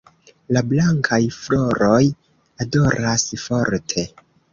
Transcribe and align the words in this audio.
La 0.55 0.61
blankaj 0.69 1.19
floroj 1.35 1.99
odoras 2.65 3.27
forte. 3.43 4.07